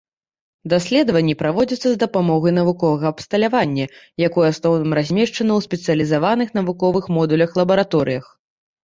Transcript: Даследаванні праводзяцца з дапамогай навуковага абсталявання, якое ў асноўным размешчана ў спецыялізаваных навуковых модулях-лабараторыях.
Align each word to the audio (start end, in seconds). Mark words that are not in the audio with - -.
Даследаванні 0.71 1.33
праводзяцца 1.41 1.83
з 1.89 1.99
дапамогай 2.03 2.53
навуковага 2.59 3.05
абсталявання, 3.15 3.85
якое 4.27 4.45
ў 4.47 4.55
асноўным 4.55 4.91
размешчана 5.01 5.51
ў 5.59 5.67
спецыялізаваных 5.67 6.49
навуковых 6.61 7.05
модулях-лабараторыях. 7.19 8.25